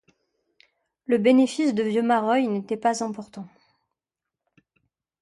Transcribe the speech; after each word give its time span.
Le 1.05 1.19
bénéfice 1.19 1.75
de 1.75 1.83
Vieux-Mareuil 1.83 2.47
n'était 2.47 2.75
pas 2.75 3.03
important. 3.03 3.47